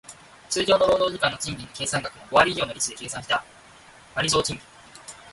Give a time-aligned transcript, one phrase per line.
[0.49, 3.45] 通常の労働時間の賃金の計算額の五割以上の率で計算した
[4.15, 4.65] 割増賃金